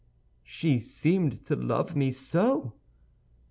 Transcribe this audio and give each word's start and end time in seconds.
"She 0.43 0.79
seemed 0.79 1.45
to 1.45 1.55
love 1.55 1.95
me 1.95 2.11
so!" 2.11 2.73